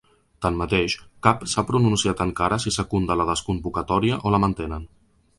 [0.43, 0.93] Tanmateix,
[1.25, 4.89] cap s’ha pronunciat encara si secunda la desconvocatòria o la mantenen.